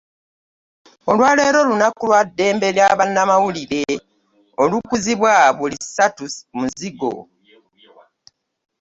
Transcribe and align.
Olwaleero 1.11 1.59
lunaku 1.69 2.03
lwa 2.09 2.21
ddembe 2.27 2.67
ly’abannamawulire 2.75 3.83
olukuzibwa 4.61 5.33
buli 5.57 5.77
ssatu 5.85 6.25
Muzigo. 6.57 7.13